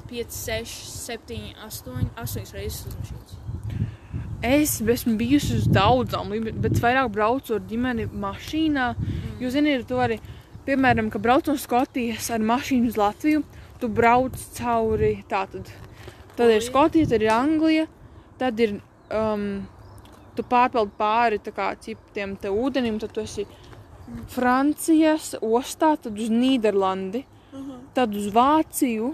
5, 0.10 0.36
6, 0.36 0.76
7, 1.06 1.40
8, 1.68 2.10
8 2.24 2.56
reizes 2.58 2.88
uz 2.88 2.98
mašīnas. 2.98 3.38
Es 4.50 4.78
esmu 4.80 5.18
bijusi 5.20 5.58
uz 5.60 5.66
daudzām, 5.68 6.32
bet 6.64 6.80
vairāk 6.80 7.10
braucu 7.12 7.58
ar 7.58 7.64
ģimeni 7.68 8.08
mašīnā. 8.08 8.92
Mm. 8.96 9.34
Jūs 9.44 9.58
zināt, 9.58 9.88
to 9.90 10.00
arī, 10.00 10.20
piemēram, 10.68 11.10
ka 11.12 11.20
brauc 11.20 11.50
no 11.52 11.58
Skotijas 11.60 12.30
ar 12.32 12.46
mašīnu 12.48 12.94
uz 12.94 13.00
Latviju, 13.00 13.44
tu 13.82 13.90
brauc 13.92 14.38
cauri 14.56 15.18
tātad. 15.28 15.68
Tad 16.38 16.46
ir 16.48 16.56
Polija. 16.56 16.70
Skotija, 16.70 17.10
tad 17.12 17.26
ir 17.26 17.36
Anglija, 17.36 17.90
tad 18.40 18.64
ir. 18.64 18.80
Um, 19.12 19.52
Tu 20.40 20.46
pārpeldi 20.48 20.94
pāri 20.96 21.40
tā 21.44 21.52
kā 21.52 21.66
ciptiem 21.84 22.38
te 22.40 22.48
ūdenim, 22.48 22.96
tad 23.02 23.12
tu 23.12 23.20
esi 23.20 23.44
Francijas 24.32 25.34
ostā, 25.44 25.90
tad 26.00 26.16
uz 26.16 26.30
Nīderlandi, 26.32 27.26
tad 27.98 28.16
uz 28.16 28.30
Vāciju, 28.32 29.10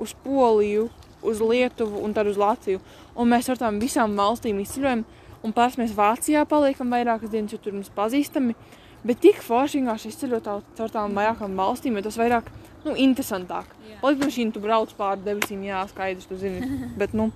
uz 0.00 0.14
Poliju, 0.24 0.88
uz 1.24 1.40
Lietuvu 1.40 2.02
un 2.04 2.14
tad 2.16 2.28
uz 2.30 2.38
Latviju. 2.40 2.80
Un 3.16 3.30
mēs 3.30 3.48
ar 3.52 3.60
tām 3.60 3.80
visām 3.82 4.16
valstīm 4.18 4.60
izceļojam. 4.62 5.04
Un 5.44 5.52
pēc 5.52 5.76
mēs 5.76 5.92
Vācijā 5.96 6.44
paliekam 6.48 6.92
vairākas 6.92 7.32
dienas, 7.32 7.52
jo 7.52 7.60
tur 7.60 7.76
mums 7.76 7.92
pazīstami. 7.94 8.56
Bet 9.04 9.20
tik 9.20 9.42
forši 9.44 9.82
vienkārši 9.82 10.12
izceļot 10.12 10.46
caur 10.78 10.92
tām 10.92 11.16
vairākām 11.16 11.58
valstīm, 11.60 11.98
jo 11.98 12.06
tas 12.06 12.16
vairāk 12.16 12.48
nu, 12.86 12.94
interesantāk. 12.96 13.74
Palikt 14.00 14.24
mašīna, 14.24 14.54
tu 14.54 14.62
brauc 14.64 14.94
pāri 14.96 15.24
debesīm, 15.26 15.66
jā, 15.68 15.82
skaidrs, 15.90 16.28
tu 16.30 16.38
zini. 16.40 16.64
Bet, 17.00 17.12
nu, 17.16 17.28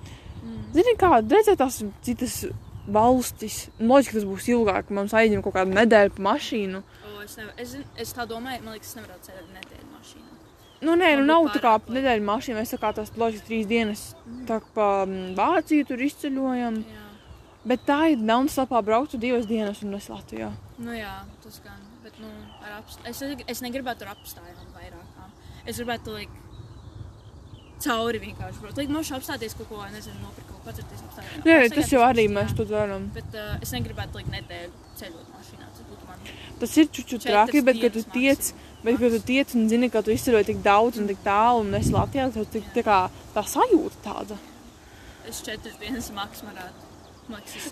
zini, 0.72 0.96
kā 1.00 1.18
redzēt 1.20 1.60
tās 1.60 1.82
citas 2.06 2.40
valstis. 2.88 3.66
Loģiski, 3.80 4.16
tas 4.18 4.28
būs 4.28 4.48
ilgāk, 4.52 4.92
mums 4.94 5.14
aizņem 5.16 5.44
kaut 5.44 5.58
kādu 5.58 5.76
nedēļu 5.76 6.16
pa 6.16 6.26
mašīnu. 6.30 6.80
O, 6.80 7.20
es, 7.24 7.36
nevar, 7.40 7.52
es, 7.60 7.76
es 8.00 8.16
tā 8.16 8.24
domāju, 8.28 8.64
man 8.64 8.78
liekas, 8.78 8.94
es 8.94 9.00
nevaru 9.00 9.20
ceļot 9.28 9.54
nedēļu 9.58 9.90
mašīnā. 9.92 10.27
Nu, 10.84 10.94
nē, 10.94 11.14
nu 11.18 11.26
nav 11.26 11.48
tā 11.54 11.60
kā 11.62 11.74
nedēļa 11.90 12.22
mašīna, 12.22 12.60
mēs 12.60 12.72
tā 12.74 12.78
kā 12.78 12.92
tās 12.94 13.10
loģiski 13.18 13.48
trīs 13.48 13.66
dienas 13.66 14.04
tā 14.48 14.60
kā 14.62 14.72
pa 14.76 14.88
mm, 15.04 15.34
Vāciju 15.38 15.88
tur 15.90 16.02
izceļojam. 16.06 16.80
Jā. 16.86 17.04
Bet 17.68 17.84
tā 17.88 17.98
ir 18.12 18.20
non-stopā 18.22 18.80
brauktu 18.86 19.18
divas 19.20 19.48
dienas 19.48 19.82
un 19.84 19.96
es 19.98 20.08
Latvijā. 20.08 20.52
Nu 20.80 20.94
jā, 20.94 21.14
tas 21.44 21.58
gan. 21.64 21.80
Bet, 22.04 22.14
nu, 22.22 22.30
apst... 22.78 23.02
es, 23.08 23.22
es 23.50 23.64
negribētu 23.64 24.06
ar 24.06 24.14
apstājām 24.14 24.70
vairākām. 24.76 25.32
Es 25.68 25.80
gribētu, 25.80 26.14
like, 26.14 26.44
cauri 27.84 28.22
vienkārši 28.22 28.62
braukt. 28.62 28.78
Like, 28.80 28.94
mums 28.94 29.10
apstāties 29.12 29.56
kaut 29.58 29.68
ko, 29.72 29.82
nezinu, 29.92 30.16
nopirkt 30.22 30.48
kaut 30.48 30.62
ko, 30.62 30.64
padzerties 30.70 31.02
apstājām. 31.08 31.44
Nē, 31.44 31.58
tas 31.74 31.92
jau 31.92 32.00
arī 32.06 32.28
mēs 32.32 32.54
to 32.56 32.64
darām. 32.70 33.10
Bet 33.16 33.36
uh, 33.36 33.58
es 33.64 33.74
negribētu, 33.74 34.22
like, 34.22 34.32
nedēļu 34.32 34.72
ceļot 35.02 35.34
mašīnā. 35.34 35.68
Tas 35.74 35.90
būtu 35.90 36.08
man. 36.08 36.32
Tas 36.62 36.78
ir 36.80 36.88
čuču 36.94 37.20
traki, 37.26 37.64
bet 37.66 37.82
kad 37.82 37.98
tu 37.98 38.06
tiec, 38.14 38.52
bet 38.84 38.98
kad 39.00 39.14
tu 39.14 39.22
tiec 39.30 39.54
un 39.58 39.68
zini, 39.70 39.90
ka 39.92 40.02
tu 40.02 40.14
izceļoji 40.14 40.50
tik 40.52 40.60
daudz 40.64 41.00
un 41.02 41.08
tik 41.10 41.22
tālu 41.24 41.64
un 41.64 41.78
es 41.78 41.92
Latvijā, 41.94 42.28
tad 42.34 42.52
tik 42.52 42.68
tā 42.76 42.84
kā 42.86 42.98
tā 43.34 43.46
sajūta 43.54 44.04
tāda. 44.04 44.38
Es 45.28 45.42
četras 45.44 45.76
dienas 45.80 46.12
maks 46.16 46.44
varētu. 46.46 46.88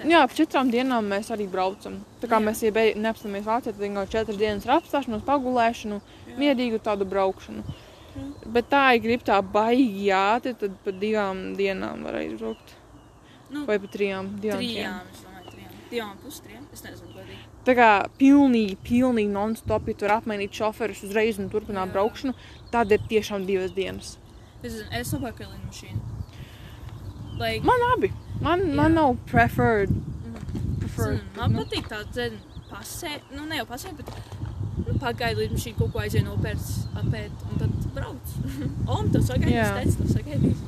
Jā, 0.04 0.20
ap 0.20 0.34
četrām 0.36 0.68
dienām 0.68 1.06
mēs 1.08 1.30
arī 1.32 1.46
braucam. 1.48 2.02
Tā 2.20 2.28
kā 2.28 2.36
Jā. 2.36 2.44
mēs, 2.44 2.60
neapstāmies 3.00 3.46
Vācijā, 3.46 3.72
tad 3.72 3.80
vienkārši 3.80 4.12
četras 4.12 4.40
dienas 4.40 4.68
apstāšanos, 4.68 5.24
pagulēšanu, 5.24 6.00
mierīgu 6.36 6.82
tādu 6.84 7.08
braukšanu. 7.08 7.64
Bet 8.52 8.68
tā, 8.72 8.82
ja 8.92 9.00
grib 9.00 9.24
tā 9.24 9.40
baigi 9.40 10.10
jāti, 10.10 10.52
tad 10.60 10.76
pa 10.84 10.92
divām 10.92 11.42
dienām 11.56 12.04
var 12.04 12.20
aizbraukt. 12.20 12.76
Nu, 13.48 13.64
Vai 13.68 13.78
pa 13.80 13.88
trijām, 13.92 14.34
divām. 14.42 14.60
Trijām, 14.60 15.12
es 15.12 15.24
domāju, 15.24 15.52
trijām. 15.52 15.76
Divām 15.90 16.16
pustriem. 16.24 16.64
Es 16.74 16.84
nezinu, 16.84 17.12
godīgi. 17.16 17.44
Tā 17.66 17.74
kā 17.74 17.88
pilnīgi, 18.20 18.76
pilnīgi 18.86 19.32
non-stop, 19.32 19.88
ja 19.90 19.98
tur 19.98 20.12
apmainīt 20.14 20.54
šoferus 20.54 21.02
uzreiz 21.06 21.40
un 21.42 21.48
turpināt 21.50 21.90
Jā. 21.90 21.94
braukšanu, 21.96 22.34
tad 22.70 22.92
ir 22.94 23.02
tiešām 23.10 23.46
divas 23.48 23.74
dienas. 23.74 24.12
Es 24.62 24.78
es 24.94 25.10
labāk 25.14 25.42
ar 25.42 25.50
lidmašīnu. 25.50 26.00
Like, 27.40 27.64
Man 27.66 27.82
abi. 27.92 28.12
Man, 28.40 28.62
man 28.76 28.92
Jā. 28.92 28.94
nav 28.94 29.16
preferred. 29.26 29.90
Mhm. 29.90 30.78
preferred 30.80 31.18
Zinu, 31.20 31.36
man 31.36 31.52
nu, 31.52 31.64
patīk 31.64 31.88
tā 31.90 32.02
dzēna 32.12 32.38
pasē, 32.70 33.16
nu 33.34 33.46
ne 33.50 33.58
jau 33.60 33.66
pasē, 33.66 33.92
bet 33.98 34.08
nu, 34.86 34.94
pagaidu 35.02 35.42
līdz 35.42 35.60
šī 35.64 35.74
kaut 35.78 35.92
ko 35.92 36.04
aizvien 36.04 36.26
nopērts, 36.30 36.70
apēt, 37.02 37.44
un 37.50 37.60
tad 37.60 37.76
brauc. 37.96 38.34
Un 38.96 39.10
tas 39.10 39.26
sagaidīs, 39.26 39.58
Jā. 39.58 39.68
teicu, 39.80 40.02
tas 40.02 40.16
sagaidīs. 40.20 40.64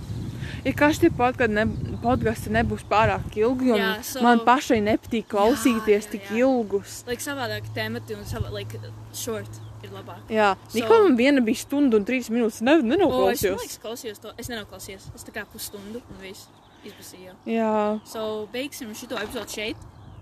Ja 0.64 0.72
kas 0.72 0.98
tie 0.98 1.10
podkāsti 1.10 1.54
ne, 1.54 1.66
podkasti 2.02 2.50
nebūs 2.54 2.84
pārāk 2.90 3.36
ilgi, 3.36 3.72
un 3.72 3.78
Jā, 3.80 4.02
so- 4.02 4.22
man 4.22 4.40
pašai 4.46 4.80
nepatīk 4.82 5.26
klausīties 5.28 6.06
jā, 6.06 6.10
tik 6.10 6.22
jā. 6.30 6.36
ilgus. 6.44 7.04
Like 7.06 7.22
savādāk 7.22 7.62
temati 7.74 8.14
un 8.14 8.24
savā, 8.24 8.50
like, 8.52 8.78
short 9.12 9.48
ir. 9.82 9.90
Jā, 10.28 10.56
So- 10.68 10.78
tikko 10.80 11.02
man 11.04 11.16
viena 11.16 11.40
bija 11.40 11.56
stunda 11.56 11.96
un 11.96 12.04
trīs 12.04 12.28
minūtes. 12.30 12.60
Ne, 12.62 12.72
O, 12.72 12.78
es, 12.78 12.82
man 12.82 12.98
nenoklausījos. 12.98 13.60
liekas, 13.62 13.78
klausījos 13.82 14.18
to. 14.20 14.32
Es 14.38 14.48
nenoklausījos. 14.48 15.06
Es 15.14 15.24
tā 15.24 15.32
kā 15.32 15.44
pusstundu 15.46 16.02
un 16.10 16.16
viss 16.20 16.48
izbasīju. 16.84 17.32
Jā, 17.46 18.00
So, 18.04 18.48
beigsim 18.52 18.90
šito 18.94 19.16
epizodu 19.16 19.48
šeit. 19.54 19.76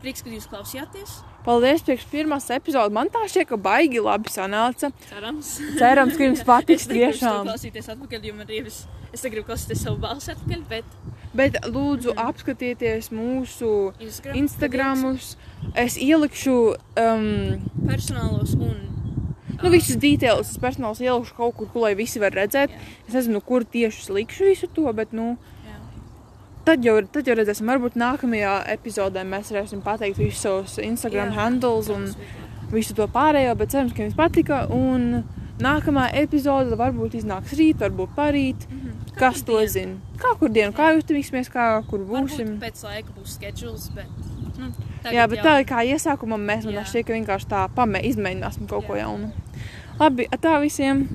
Prieks, 0.06 0.22
ka 0.22 0.30
jūs 0.30 0.44
klausījāties. 0.46 1.16
paldies 1.42 1.82
priekš 1.82 2.04
pirmās 2.12 2.44
epizodes. 2.54 2.94
Man 2.94 3.08
tā 3.10 3.24
šķiet, 3.26 3.48
ka 3.50 3.56
baigi 3.58 3.98
labi 3.98 4.30
sanāca. 4.30 4.92
Cerams. 5.08 5.48
Cerams, 5.80 6.14
ka 6.14 6.28
jums 6.28 6.44
patiks 6.50 6.86
tiešām. 6.86 7.48
klausīties 7.50 7.90
atpakaļ, 7.90 8.28
jo 8.28 8.34
man 8.38 8.46
ir 8.46 8.60
ievis. 8.60 8.84
Es 9.10 9.24
negribu 9.26 9.48
klausīties 9.50 9.82
savu 9.82 9.98
balsi 10.06 10.30
atpakaļ, 10.36 10.62
bet 10.70 10.96
Bet 11.36 11.58
lūdzu 11.68 12.14
apskatieties 12.16 13.10
mūsu 13.12 13.72
Instagram. 14.00 14.38
Instagramus. 14.44 15.32
Es 15.74 15.98
ielikšu 16.00 16.54
um, 17.02 17.26
Personālos 17.90 18.54
un. 18.54 18.78
nu, 19.58 19.72
visus 19.74 19.98
detaļus. 20.00 20.54
Es 20.54 20.62
personāls 20.62 21.02
ielikšu 21.02 21.34
kaut 21.36 21.58
kur, 21.58 21.68
kur 21.74 21.88
lai 21.88 21.92
visi 21.98 22.22
var 22.22 22.32
redzēt. 22.32 22.72
Jā. 22.72 22.80
Es 23.08 23.18
nezinu, 23.18 23.42
kur 23.44 23.66
tieši 23.66 24.14
likšu 24.20 24.48
visu 24.52 24.70
to, 24.70 24.86
bet 24.96 25.12
nu. 25.12 25.34
Jā. 26.66 26.72
Tad 26.74 26.84
jau, 26.84 26.96
tad 27.14 27.26
jau 27.30 27.34
redzēsim, 27.38 27.68
varbūt 27.70 27.94
nākamajā 27.94 28.54
epizodē 28.74 29.22
mēs 29.24 29.52
varēsim 29.54 29.82
pateikt 29.84 30.18
visus 30.18 30.40
savus 30.42 30.78
Instagram 30.82 31.28
Jā. 31.30 31.34
handles 31.34 31.88
un 31.94 32.08
visu 32.72 32.94
to 32.98 33.06
pārējo, 33.06 33.56
bet 33.56 33.70
cerams, 33.70 33.92
ka 33.94 34.02
jums 34.02 34.16
patika. 34.18 34.64
Un 34.74 35.22
nākamā 35.62 36.08
epizode 36.18 36.74
varbūt 36.76 37.14
iznāks 37.20 37.54
rīt, 37.56 37.78
varbūt 37.78 38.16
parīt. 38.16 38.66
Mhm. 38.70 38.92
Kas 39.16 39.38
Katru 39.40 39.46
to 39.46 39.60
dienu. 39.60 39.68
zina? 39.68 39.94
Kā 40.18 40.38
kur 40.38 40.48
dienu, 40.48 40.72
kā 40.76 40.90
jutīsimies, 40.98 41.48
kā 41.48 41.86
kur 41.88 42.00
Varbūt 42.00 42.28
būsim. 42.34 42.58
pēc 42.60 42.82
laika 42.84 43.08
būs 43.16 43.36
schedules, 43.38 43.88
bet. 43.94 44.06
Nu, 44.58 44.72
Jā, 45.12 45.28
bet 45.28 45.38
jau- 45.38 45.44
tā 45.44 45.64
kā 45.64 45.84
iesākumā 45.86 46.36
mēs 46.36 46.64
Jā. 46.66 46.82
šķiet, 46.84 47.06
ka 47.06 47.12
vienkārši 47.12 47.46
tā 47.48 47.68
pamē, 47.70 48.02
izmēģināsim 48.04 48.68
kaut 48.68 48.86
ko 48.86 48.94
jaunu. 48.94 49.30
Labi, 50.00 50.26
tā 50.28 50.60
visiem! 50.60 51.08